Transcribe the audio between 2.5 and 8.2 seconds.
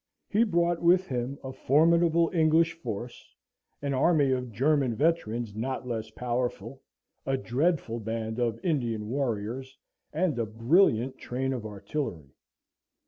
force, an army of German veterans not less powerful, a dreadful